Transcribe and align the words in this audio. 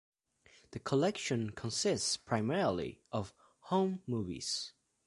The 0.71 0.79
collection 0.79 1.51
consists 1.51 2.17
primarily 2.17 3.03
of 3.11 3.35
home 3.65 4.01
movies. 4.07 4.73